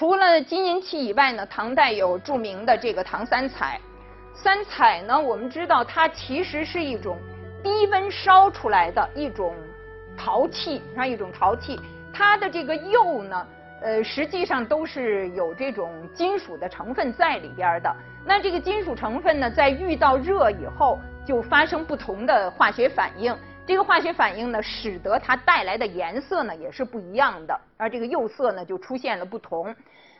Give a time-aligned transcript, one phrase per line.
[0.00, 3.78] 除了金银器以外呢，唐代有著名的这个唐三彩。
[4.32, 7.18] 三彩呢，我们知道它其实是一种
[7.62, 9.54] 低温烧出来的一种
[10.16, 11.78] 陶器，像一种陶器。
[12.14, 13.46] 它的这个釉呢，
[13.82, 17.94] 呃，实际上都是有这种金属的成分在里边的。
[18.24, 23.36] 那这个金属成分呢，在遇到热以后，就发生不同的化学反应。
[23.66, 29.74] 这个化学反应呢，使得它带来的颜色呢也是不一样的，而这个釉色呢就出现了不同。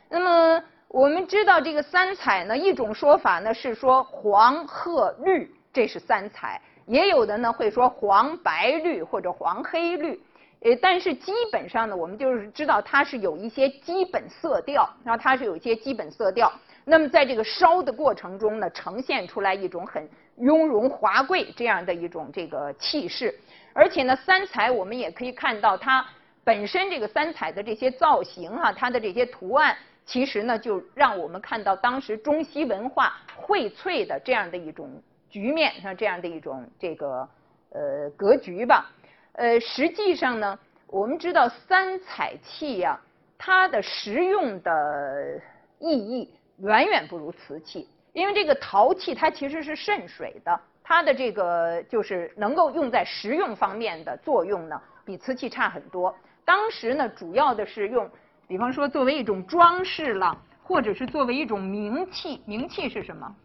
[0.07, 10.21] 那么我们知道这个三彩呢，一种说法呢是说黄、褐、绿，这是三彩；也有的呢会说黄、白、绿或者黄、黑、绿。
[10.61, 16.51] 呃，但是基本上呢，我们就是知道它是有一些基本色调，然后它是有一些基本色调。
[16.85, 20.07] 那么在这个烧的过程中呢，呈现出来一种很
[20.41, 23.33] 雍容华贵这样的一种这个气势。
[23.73, 26.05] 而且呢，三彩我们也可以看到它
[26.43, 29.75] 本身这个三彩的这些造型啊，它的这些图案，
[30.05, 37.27] 其实呢就让我们看到当时中西文化荟萃的这样的一种局面，像这样的一种这个
[37.69, 38.91] 呃格局吧。
[39.33, 42.99] 呃，实际上呢，我们知道三彩器呀，
[43.37, 45.39] 它的实用的
[45.79, 56.15] 意义远远不如瓷器，因为这个陶器它其实是渗水的，它的这个就是能够用在实用方面的作用呢，比瓷器差很多。
[56.43, 58.09] 当时呢，主要的是用，
[58.47, 63.35] 比方说作为一种装饰了，或者是作为一种名器，名器是什么？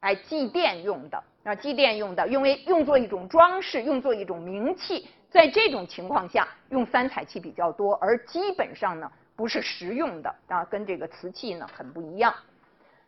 [0.00, 1.22] 哎，祭奠用的。
[1.44, 12.34] 啊，祭奠用的，用为用作一种装饰，用作一种名器，在这种情况下，用三彩器比较多，而基本上呢不是实用的啊，跟这个瓷器呢很不一样。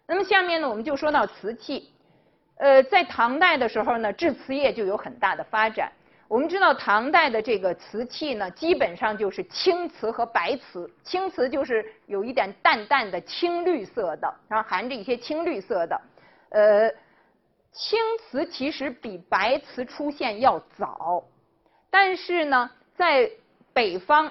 [0.06, 1.92] 那么下面呢，我们就说到瓷器。
[2.56, 5.90] 呃，在唐代的时候呢，制瓷业就有很大的发展。
[6.28, 10.90] 我们知道唐代的这个瓷器呢，基本上就是青瓷和白瓷。
[11.02, 16.00] 青瓷就是有一点淡淡的青绿色的，然后含着一些青绿色的，
[16.50, 16.90] 呃。
[17.76, 21.24] 青瓷其实比白瓷出现要早，
[21.90, 23.28] 但是呢，在
[23.72, 24.30] 北方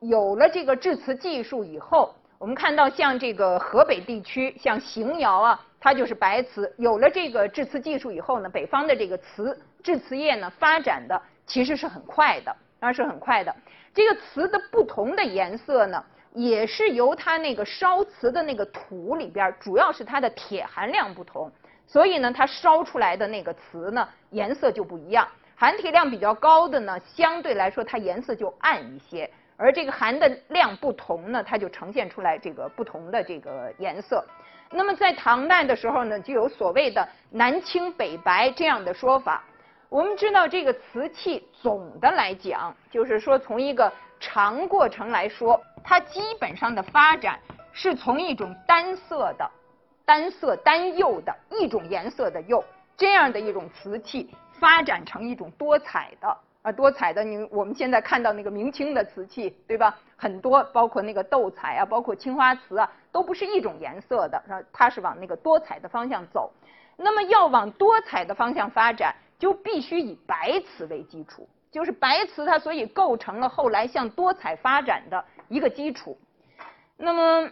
[0.00, 6.70] 有了这个制瓷技术以后，我们看到像这个河北地区，像邢窑啊，它就是白瓷。
[6.76, 13.54] 有了这个制瓷技术以后呢，北方的这个瓷制瓷业呢发展的其实是很快的，当然是很快的。
[13.94, 16.04] 这个瓷的不同的颜色呢，
[16.34, 21.50] 也是由它那个烧瓷的那个土里边，主要是它的铁含量不同。
[21.86, 25.26] 所以呢，它烧出来的那个瓷呢，颜色就不一样。
[25.54, 34.24] 含铁量比较高的呢，相对来说它颜色就暗一些；而这个含的量不同呢，它就呈现出来这个不同的这个颜色。
[34.70, 39.42] 那么在唐代的时候呢，就有所谓的南青北白这样的说法。
[39.88, 47.38] 我们知道这个瓷器总的来讲，就是说从一个长过程来说，它基本上的发展
[47.72, 49.50] 是从一种单色的。
[50.04, 52.62] 单色单釉的一种颜色的釉，
[52.96, 56.36] 这样的一种瓷器发展成一种多彩的
[56.66, 57.22] 啊，多彩的。
[57.22, 59.96] 你我们现在看到那个明清的瓷器，对吧？
[60.16, 66.50] 很多包括那个斗彩啊，包括青花瓷啊，都不是一种颜色的，是它是往那个多彩的方向走。
[66.96, 76.18] 那么要往多彩的方向发展，就必须以白瓷为基础，就是白瓷它所以构成了后来向多彩发展的一个基础。
[76.96, 77.48] 那么。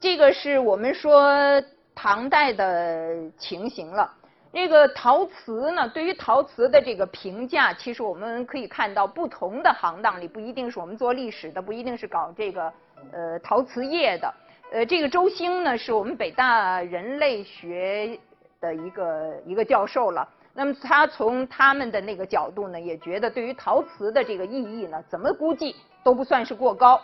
[0.00, 1.60] 这个是我们说
[1.92, 4.14] 唐代的情形了。
[4.50, 12.72] 那个陶瓷呢，对于陶瓷的这个评价，其实我们可以看到，不同的行当里不一定是我们做历史的，不一定是搞这个
[13.12, 14.32] 呃陶瓷业的。
[14.72, 18.18] 呃，这个周兴呢，是我们北大人类学
[18.60, 20.28] 的一个一个教授了。
[20.54, 27.00] 那么他从他们的那个角度呢，也觉得对于陶瓷的这个意义呢，怎么估计都不算是过高。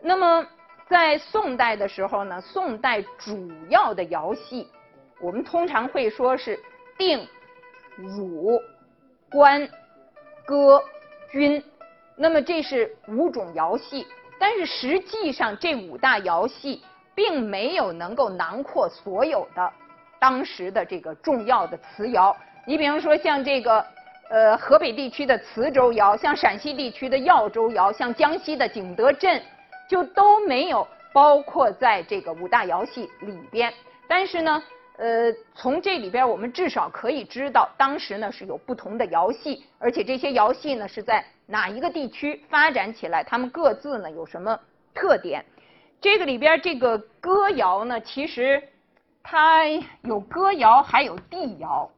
[0.00, 0.46] 那么。
[0.86, 4.68] 在宋代的时候呢，宋代主要的窑系，
[5.20, 6.58] 我们通常会说是
[6.98, 7.26] 定、
[7.96, 8.60] 汝、
[9.30, 9.68] 官、
[10.44, 10.82] 歌、
[11.30, 11.62] 钧。
[12.16, 14.06] 那么这是五种窑系，
[14.38, 16.82] 但是实际上这五大窑系
[17.14, 19.72] 并没有能够囊括所有的
[20.18, 22.36] 当时的这个重要的瓷窑。
[22.66, 23.84] 你比方说像这个
[24.28, 29.42] 呃河北地区的磁州窑，像陕西地区的耀州窑，像江西的景德镇。
[29.86, 33.70] 就都没有包括在这个五大窑系里边，
[34.08, 34.62] 但是呢，
[34.96, 44.58] 呃，从这里边我们至少可以知道，当时呢是有不同的窑系，而且这些窑系呢是在哪一个地区发展起来，他们各自呢有什么
[44.94, 45.44] 特点？
[46.00, 48.62] 这个里边这个歌窑呢，其实
[49.22, 49.64] 它
[50.02, 51.90] 有歌窑，还有地窑，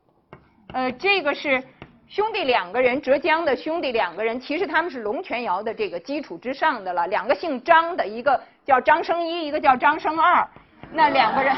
[0.72, 1.62] 呃，这个是
[2.08, 7.06] 兄弟两个人，浙江的兄弟两个人，其实他们是龙泉窑的这个基础之上的了。
[7.08, 10.48] 两个姓张的，一个叫张生一，一个叫张生二，
[10.92, 11.54] 那两个人，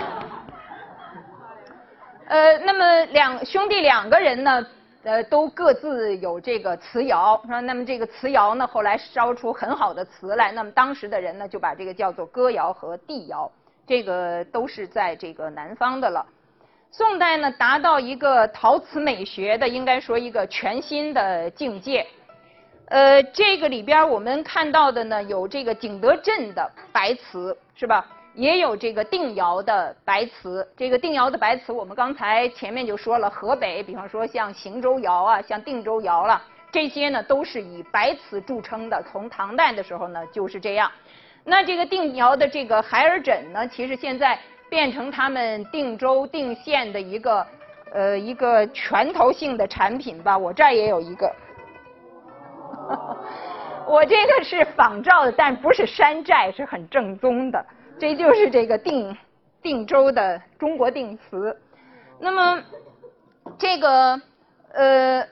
[2.29, 4.67] 呃，那么两兄弟两个人呢？
[5.05, 7.61] 呃，都各自有这个瓷窑，是吧？
[7.61, 10.53] 那么这个瓷窑呢，后来烧出很好的瓷来。
[10.53, 13.51] 那么当时的人呢，就把这个叫做歌窑和地窑，
[13.87, 16.27] 这个都是在这个南方的了。
[16.91, 22.07] 宋代呢，达到一个陶瓷美学的，应该说一个全新的境界。
[22.87, 28.05] 呃，这个里边我们看到的呢，有这个景德镇的白瓷，是吧？
[28.39, 36.41] 也有这个定窑的白瓷，这个定窑的白瓷，我们刚才前面就说了，河北，比方说像邢州窑啊，像定州窑了，
[36.71, 39.03] 这些呢都是以白瓷著称的。
[39.11, 40.89] 从唐代的时候呢就是这样。
[41.43, 44.39] 那这个定窑的这个海尔枕呢，其实现在
[44.69, 47.45] 变成他们定州定县的一个
[47.93, 50.39] 呃一个拳头性的产品吧。
[50.39, 51.35] 我这儿也有一个，
[53.85, 57.67] 我这个是仿照的，但不是山寨，是很正宗的。
[57.99, 59.17] 这就是这个定
[59.61, 61.57] 定州的中国定瓷，
[62.21, 62.63] 那么
[63.59, 64.21] 这个
[64.73, 65.27] 呃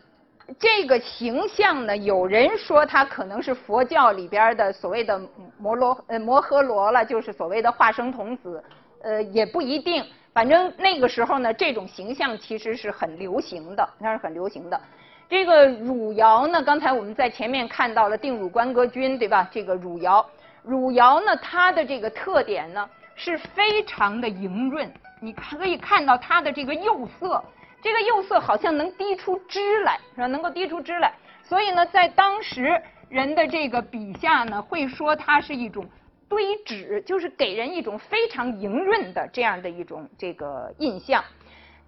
[0.58, 5.20] 这个形象呢，有人说它可能是佛教里边的所谓的
[5.58, 8.62] 摩罗呃摩诃罗了，就是所谓的化生童子，
[9.02, 14.80] 呃也不一定，反正那个时候呢，这种形象其实是很流行的，那是很流行的。
[15.28, 19.48] 这个汝窑呢，刚才我们在前面看到了定汝官歌君，对吧？
[19.52, 20.24] 这个汝窑。
[20.66, 27.42] 汝窑呢，它的这个特点呢是非常的莹润，你可以看到它的这个釉色，
[27.80, 30.26] 这个釉色好像能滴出汁来，是吧？
[30.26, 31.12] 能够滴出汁来，
[31.44, 35.86] 所以呢，在当时人的这个笔下呢，会说它是一种
[36.28, 41.22] 堆纸，就是给人一种非常莹润的这样的一种这个印象。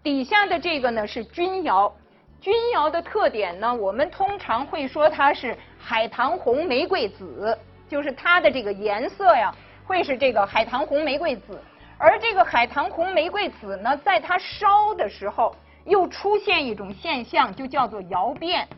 [0.05, 1.93] 底下的这个呢是钧窑，
[2.41, 7.59] 钧窑的特点呢，我们通常会说它是海棠红、玫瑰紫。
[7.89, 9.55] 就是它的这个颜色呀，
[9.87, 11.61] 会是这个海棠红、玫瑰紫，
[11.97, 18.69] 而这个海棠红、玫瑰紫呢，在它烧的时候，又出现一种现象，就叫做窑变。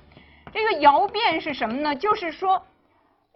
[0.53, 1.95] 这个窑变是什么呢？
[1.95, 2.65] 就是说，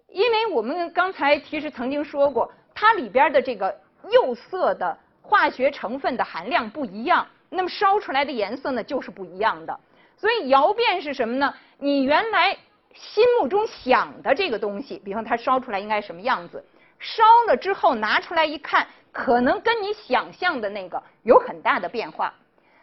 [0.07, 9.79] 因为我们刚才其实曾经说过，它里边的这个釉色的化学成分的含量不一样，那么烧出来的颜色呢，就是不一样的。
[10.17, 11.53] 所以窑变是什么呢？
[11.77, 12.57] 你原来。
[12.95, 16.63] 心目中想的这个东西，比方它烧出来应该什么样子，
[16.97, 22.33] 烧了之后拿出来一看，可能跟你想象的那个有很大的变化。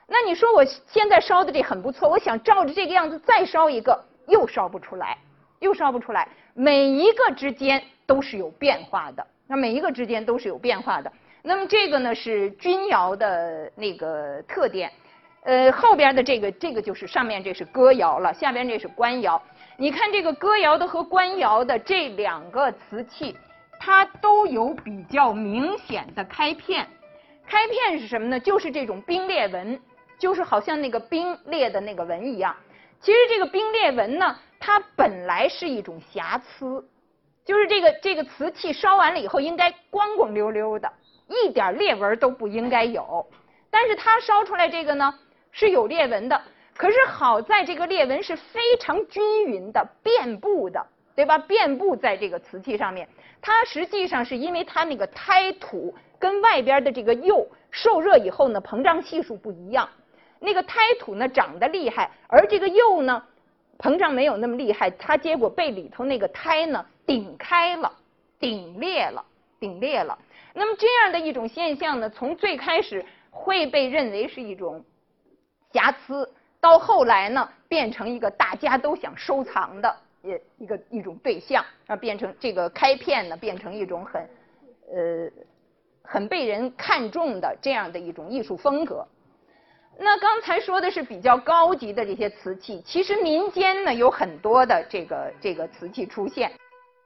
[0.07, 5.17] 那你说我现在烧的这很不错，我想照着这个样子再烧一个，又烧不出来，
[5.61, 6.29] 又烧不出来。
[6.53, 11.11] 每一个之间都是有变化的，那每一个之间都是有变化的。
[11.41, 14.93] 那么这个呢是钧窑的那个特点。
[15.45, 19.43] 呃，后边的这个这个就是上面这是歌窑了，下边这是官窑。
[19.83, 23.37] 你看这个歌窑的和官窑的这两个瓷器，
[23.81, 26.89] 它都有比较明显的开片。
[27.45, 28.39] 开片是什么呢？
[28.39, 29.83] 就是这种冰裂纹，
[30.21, 32.55] 就是好像那个冰裂的那个纹一样。
[33.01, 36.89] 其实这个冰裂纹呢，它本来是一种瑕疵，
[37.45, 40.93] 就是这个这个瓷器烧完了以后应该光光溜溜的，
[41.27, 43.27] 一点裂纹都不应该有。
[43.69, 45.13] 但是它烧出来这个呢，
[45.51, 46.41] 是有裂纹的。
[46.75, 51.39] 可是好在这个裂纹是非常均匀的、遍布的，对吧？
[51.39, 53.09] 遍布在这个瓷器上面。
[53.41, 59.89] 它实际上是因为它那个胎土跟外边的这个釉受热以后呢，膨胀系数不一样。
[60.41, 63.23] 那个胎土呢长得厉害，而这个釉呢
[63.79, 67.93] 膨胀没有那么厉害，它结果被里头那个胎呢顶开了、
[68.41, 69.25] 顶裂了、
[69.61, 70.19] 顶裂了。
[70.55, 74.85] 那么这样的一种现象呢，从最开始会被认为是一种
[75.73, 76.29] 瑕疵。
[76.63, 84.23] 到后来呢，变成一个大家都想收藏的一一个一种对象，啊，变成这个开片呢，变成一种很
[84.93, 85.29] 呃
[86.05, 89.05] 很被人看重的这样的一种艺术风格。
[89.99, 96.53] 那刚才说的是比较高级的这些瓷器，其实民间呢有很多的这个这个瓷器出现。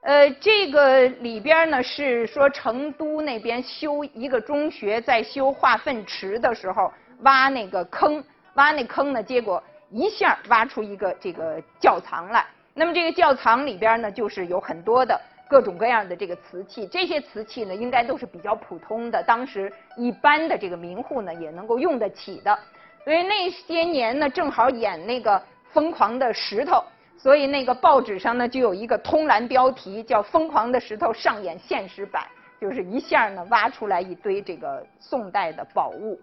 [0.03, 8.23] 呃，这个里边呢是说成都那边修一个中学，在修化粪池的时候挖那个坑。
[8.57, 12.45] 挖那坑呢，结果一下挖出一个这个窖藏来。
[12.75, 16.87] 那么这个窖藏里边呢，就是有很多的各种各样的这个瓷器。
[16.87, 22.59] 这些瓷器呢，应该都是比较普通的，当时一般的这个民户呢也能够用得起的。
[23.05, 25.39] 所以那些年呢，正好演那个
[25.71, 26.73] 《疯狂的石头》，
[27.17, 32.25] 所以那个报纸上呢就有一个通栏标题，叫《疯狂的石头上演现实版》，
[32.61, 36.21] 就是一下呢挖出来一堆这个宋代的宝物。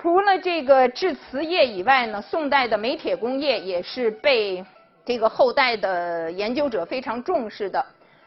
[0.00, 4.62] 除了这个制瓷业以外呢，宋代的煤铁工业也是被
[5.04, 7.84] 这个后代的研究者非常重视的。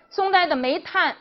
[0.09, 1.15] 宋代的煤炭，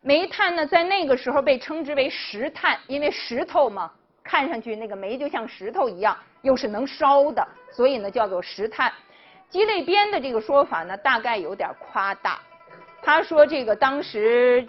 [0.00, 3.92] 煤炭呢在那个时候被称之为石炭，因为石头嘛，
[4.24, 8.92] 看上去那个煤就像石头一样，又是能烧的，所以呢叫做石炭。
[9.48, 12.40] 鸡肋编的这个说法呢，大概有点夸大。
[13.02, 14.66] 他说这个当时，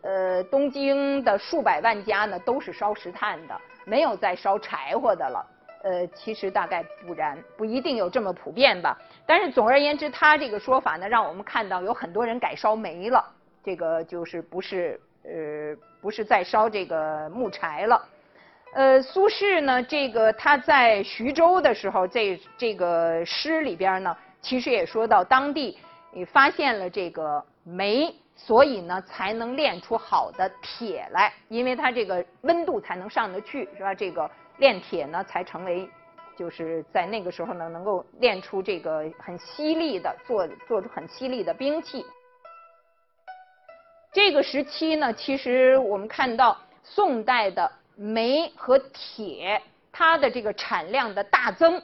[0.00, 5.46] 呃，东京的数百万家呢都是烧石炭的，没有再烧柴火的了。
[5.82, 8.98] 呃，其实大概不然，不一定有这么普遍吧。
[9.26, 13.22] 但是总而言之，他这个说法呢，让我们看到有很多人改烧煤了。
[13.62, 18.02] 这个就是不是呃，不是在烧这个木柴了。
[18.72, 25.78] 呃，苏轼呢，这个他在徐州的时候，这这个诗里边呢，其实也说到当地
[26.12, 33.94] 也发现了这个煤，所以呢才能炼出好的铁来，因为它这个温度才能上得去，是吧？
[33.94, 35.88] 这个炼铁呢才成为，
[36.36, 42.04] 就是在那个时候呢能够炼出这个很犀利的，做做出很犀利的兵器。
[44.12, 47.70] 这个时期呢，其实我们看到宋代的。
[47.96, 49.62] 煤和铁，
[49.92, 51.80] 它的这个产量的大增，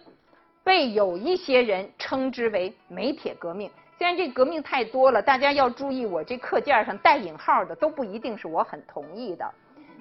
[0.64, 3.70] 被有一些人称之为“煤铁革命”。
[4.00, 9.46] 虽然这革命太多了，大家要注意，我这课件上带引号的都不一定是我很同意的。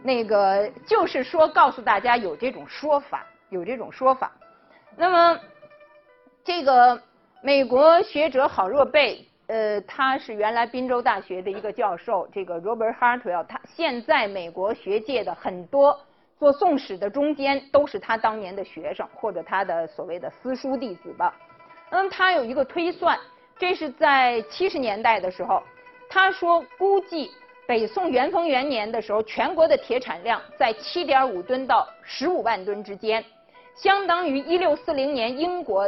[0.01, 4.31] 那个就是说，告诉大家有这种说法，有这种说法。
[4.95, 5.37] 那么，
[6.45, 6.97] 这个
[7.41, 9.27] 美国学者郝若贝。
[9.47, 15.99] 呃，他是原来宾州大学的一个教授，这个 Robert Hartwell，他现在美国学界的很多
[16.37, 21.35] 做宋史的中间都是他当年的学生或者他的所谓的私书弟子吧。
[21.89, 23.19] 那么，他有一个推算，
[23.59, 25.61] 这是在七十年代的时候，
[26.09, 27.29] 他说估计
[27.67, 33.23] 北宋元丰元年的时候，全国的铁产量在七点五吨到十五万吨之间，
[33.75, 35.87] 相当于一六四零年英国。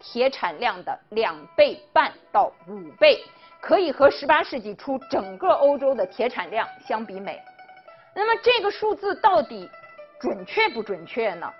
[0.00, 3.24] 铁产量的两倍半到五倍，
[3.58, 7.40] 可以和十八世纪初整个欧洲的铁产量相比美。
[8.14, 9.66] 那么这个数字到底
[10.20, 11.50] 准确不准确呢？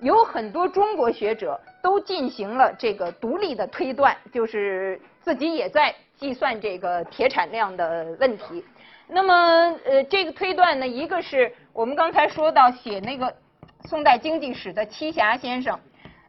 [0.00, 8.64] 有很多中国学者都进行了这个独立的推断，就是自己也在计算这个铁产量的问题。
[9.06, 9.34] 那么
[9.84, 13.30] 呃，这个推断呢，一个是我们刚才说到写那个
[13.84, 15.78] 宋代经济史的栖霞先生。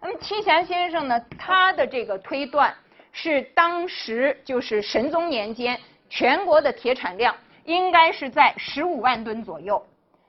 [0.02, 2.76] 那么栖霞先生呢，他的这个推断
[3.14, 7.34] 是当时就是神宗年间全国的铁产量
[7.64, 9.82] 应该是在十五万吨左右，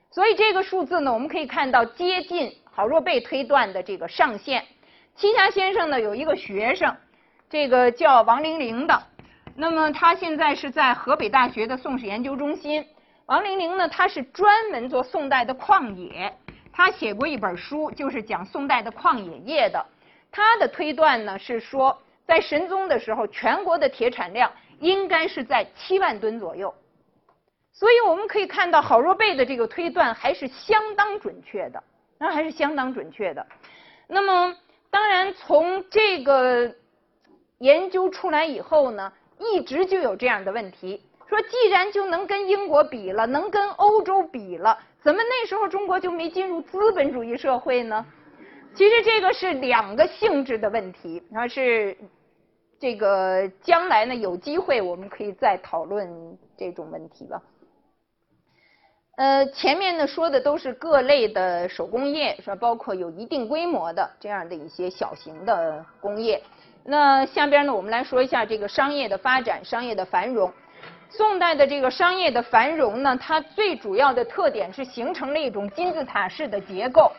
[0.09, 4.63] 所以这个数字呢，我们可以看到接近郝若贝推断的这个上限。
[5.17, 6.95] 栖霞先生呢有一个学生，
[7.49, 9.01] 这个叫王玲玲的，
[9.55, 12.85] 那么他现在是在河北大学的宋史研究中心。
[13.25, 16.31] 王玲玲呢，他是专门做宋代的矿冶。
[16.71, 19.83] 他写过一本书，就是讲宋代的矿冶业的。
[20.31, 26.71] 他的推断呢是说，在神宗的时候，全国的铁产量应该是在七万吨左右。
[27.73, 31.83] 所以我们可以看到，郝若贝的这个推断还是相当准确的，
[32.19, 33.43] 那还是相当准确的。
[34.07, 34.55] 那么，
[34.89, 36.73] 当然从这个
[37.59, 44.77] 研究出来以后呢，一直就有这样的问题：说既然就能跟英国比了，能跟欧洲比了。
[45.03, 48.05] 怎么那时候中国就没进入资本主义社会呢？
[48.75, 51.97] 其实这个是两个性质的问题，它是
[52.79, 57.41] 这个将来呢有机会我们可以再讨论这种问题吧。
[59.17, 62.55] 呃，前面呢说的都是各类的手工业，是吧？
[62.55, 66.39] 包括有一定规模的这样的一些小型的工业。
[66.83, 70.53] 那下边呢我们来说一下这个商业的发展、商业的繁荣。
[71.09, 77.11] 宋代的这个商业的繁荣呢，它最主要的特点是形成了一种金字塔式的结构。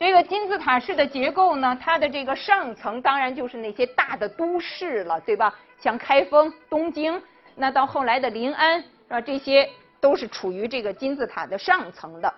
[0.00, 5.54] 这个金字塔式的结构呢，它的这个上层当然就是那些大的都市了，对吧？
[5.80, 7.22] 像开封、东京，
[7.54, 9.68] 那到后来的临安，啊，这些
[10.00, 12.32] 都是处于这个金字塔的上层的。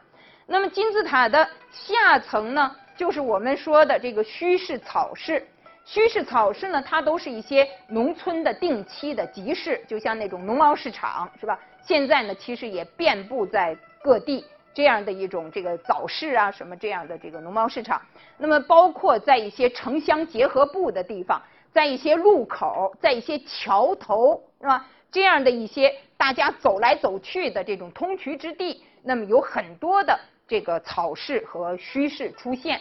[0.46, 5.46] 那么金字塔的下层呢，就是我们说的这个虚市、草市。
[5.84, 11.58] 虚市草市呢，它都是一些农村的定期的集市，就像那种农贸市场，是吧？
[11.82, 18.02] 现在呢，其实也遍布在各地这样的一种这个早市啊，什么这样的这个农贸市场。
[18.36, 21.40] 那么，包括在一些城乡结合部的地方，
[21.72, 24.86] 在一些路口，在一些桥头，是吧？
[25.10, 32.78] 这样的一些大家走来走去的这种通衢之地，那么有很多的这个草市和虚市出现。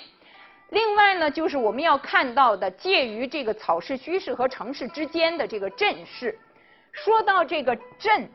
[0.72, 6.38] 另外呢，就是我们要看到的介于这个草市、虚市和城市之间的这个镇市。
[6.91, 8.27] 说到这个镇，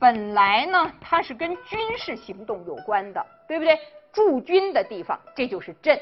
[0.00, 3.78] 本来呢，它是跟军事行动有关的，对不对？
[4.12, 5.98] 驻军的地方，这就是镇。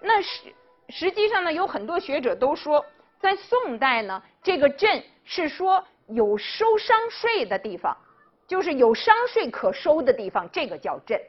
[0.00, 0.54] 那实
[0.88, 2.84] 实际上呢，有很多学者都说，
[3.20, 7.96] 在宋代呢，这个镇是说有收商税的地方，
[8.46, 11.20] 就是有商税可收的地方，这个叫镇。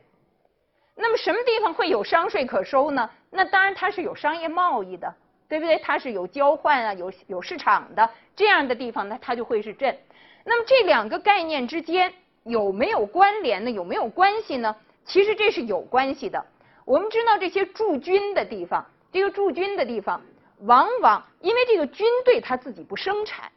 [0.95, 3.09] 那么什么地方会有商税可收呢？
[3.31, 5.11] 那当然它是有商业贸易的，
[5.49, 5.77] 对不对？
[5.79, 9.97] 它是有交换啊，有有市场的这样的地方呢，它就会是镇。
[10.43, 12.13] 那么这两个概念之间
[12.43, 13.71] 有没有关联呢？
[13.71, 14.75] 有没有关系呢？
[15.05, 16.45] 其实这是有关系的。
[16.85, 20.21] 我们知道这些驻军的地方，这个驻军的地方，
[20.59, 23.51] 往往因为这个军队他自己不生产，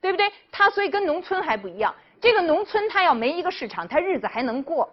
[0.00, 0.30] 对不对？
[0.52, 1.94] 它所以跟农村还不一样。
[2.20, 4.88] 这个农村它要没一个市场，它日子还能过。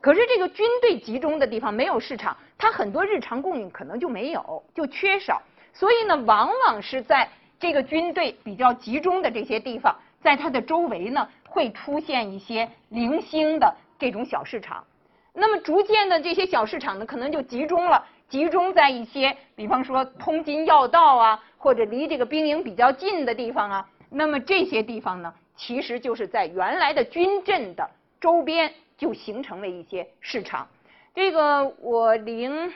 [0.00, 5.40] 可是这个军队集中的地方没有市场，它很多日常供应可能就没有，就缺少。
[5.72, 14.84] 所以呢，往往是在这个军队比较集中的这些地方，在它的周围呢，会出现一些零星的这种小市场。
[15.32, 23.86] 那么逐渐的，这些小市场呢，可能就集中了，集中在一些，比方说通津要道啊，或者离这个兵营比较近的地方啊。
[24.10, 28.72] 那么这些地方呢，其实就是在原来的军镇的周边。
[28.98, 30.66] 就形成了一些市场。
[31.14, 32.72] 这个我零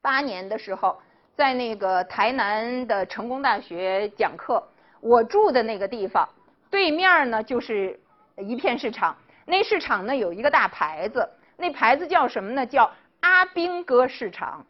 [0.00, 0.98] 八年的时候，
[1.36, 4.66] 在那个台南的成功大学讲课，
[5.00, 6.26] 我住的那个地方
[6.70, 8.00] 对面呢就是
[8.38, 9.14] 一片市场。
[9.44, 12.64] 那市场呢有一个大牌子，那牌子叫什么呢？
[12.64, 14.64] 叫阿兵哥市场。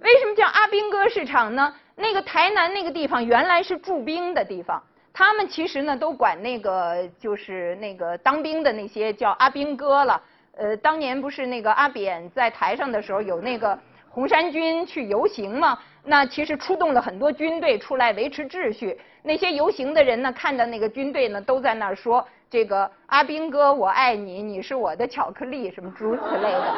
[0.00, 1.74] 为什么叫阿兵哥市场呢？
[1.96, 4.82] 那个台南那个地方原来是驻兵的地方。
[5.14, 10.22] 他们其实呢，都管那个就是那个当兵的那些叫阿兵哥了。
[10.56, 13.78] 呃，当年不是那个阿扁在台上的时候，有那个
[14.08, 15.78] 红衫军去游行嘛？
[16.04, 18.98] 那其实出动了很多军队出来维持秩序。
[19.22, 26.74] 那些游行的人呢，看到那个军队呢，都在那儿说：“这个阿兵哥，我爱你，你是我的巧克力，什么诸如此类的。”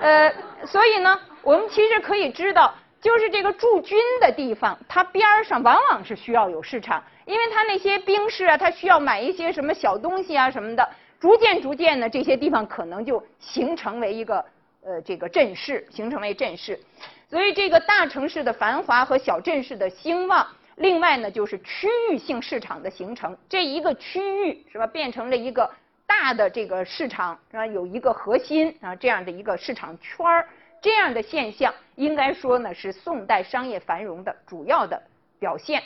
[0.00, 0.34] 呃，
[0.66, 7.02] 所以呢，我们其实可以知道，就是这个驻军的地方，它边儿上往往是需要有市场。
[7.24, 10.88] 因为它那些兵士啊，他需要买一些什么小东西啊什么的，
[11.20, 14.42] 逐渐逐渐呢，这些地方可能就形成为一个
[14.82, 16.80] 呃这个镇市，形成为镇市。
[17.28, 25.70] 所以这个大城市的繁华和小镇市的兴旺，另外呢就是区域性市场的形成，这一个区域是吧，变成了一个
[26.06, 30.48] 大的这个市场是吧，有一个核心啊这样的一个市场圈儿，
[30.80, 35.02] 这样的现象应该说呢是宋代商业繁荣的主要的
[35.38, 35.82] 表现。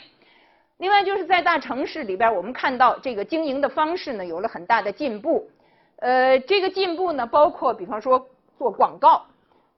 [0.77, 5.49] 另外就是在大城市里边，我们看到这个经营的方式呢有了很大的进步。
[5.97, 8.27] 呃，这个进步呢包括，比方说
[8.57, 9.25] 做广告。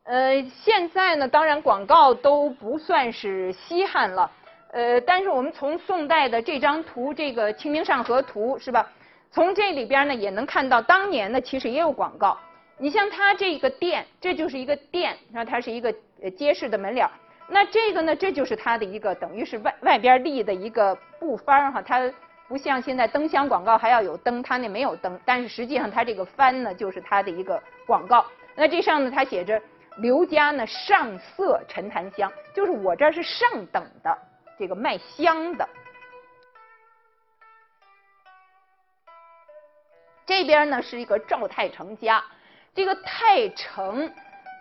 [0.03, 4.31] 呃，现在呢当然广告都不算是稀罕了。
[4.71, 8.89] 呃，但是我们从宋代的这张图，这个《清明上河图》是吧？
[9.31, 12.37] 从这里边呢也能看到，当年呢其实也有广告。
[12.77, 17.09] 你像它这个店，这就是一个店，那它是一个呃街市的门脸。
[17.47, 22.11] 那这个呢，这就是它的一个等于是外外边立的一个布幡哈，它
[22.47, 28.25] 不像现在灯箱广告还要有灯，它那没有灯，但是实际上它这个幡呢就是它的一个广告。
[28.55, 29.61] 那这上呢，它写着
[29.97, 34.17] 刘家呢上色陈檀香，就是我这是上等的
[34.59, 35.67] 这个卖香的。
[40.25, 42.23] 这边呢是一个赵太成家，
[42.75, 44.11] 这个太成。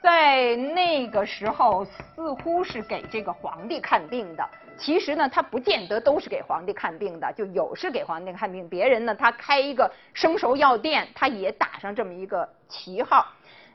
[0.03, 4.47] 在那个时候，似乎是给这个皇帝看病的。
[4.77, 8.69] 其实呢，他不见得都是给皇帝看病的，就有是给皇帝看病。
[8.69, 13.27] 别人呢，他开一个生熟药店，他也打上这么一个旗号。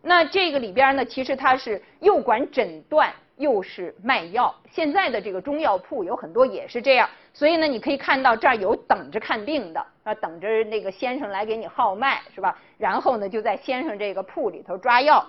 [0.03, 4.53] 那这个里边呢，其实他是又管诊断，又是卖药。
[4.69, 7.09] 现在的这个中药铺有很多也是这样。
[7.33, 12.57] 所以呢，你可以看到这儿有等着看病的啊，等着那个先生来给你号脉，是吧？
[12.77, 15.25] 然后呢，就在先生这个铺里头抓药。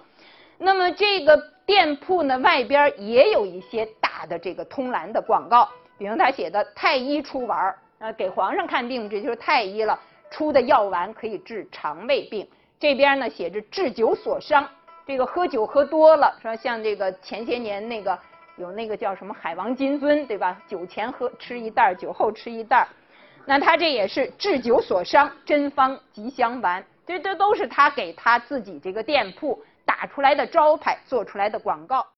[0.59, 9.99] 那么这个店铺呢，外边也有一些大的这个通栏的广告，比如他写的“太医出丸儿”，啊，给皇上看病，这就是太医了，
[10.31, 12.49] 出的药丸可以治肠胃病。
[12.79, 14.67] 这边呢写着“治酒所伤”，
[15.07, 18.19] 这个喝酒喝多了，说像这个前些年那个
[18.57, 20.61] 有那个叫什么海王金樽，对吧？
[20.69, 22.87] 酒前喝吃一袋，酒后吃一袋，
[23.47, 29.63] 那他这也是治酒所伤真方吉祥丸，这这都是他给他自己这个店铺。
[29.83, 32.07] 打出来的招牌，做出来的广告。